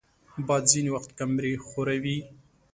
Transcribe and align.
باد 0.47 0.63
ځینې 0.71 0.89
وخت 0.95 1.09
کمرې 1.19 1.53
ښوروي 1.67 2.17